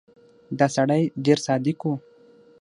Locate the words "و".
1.85-1.91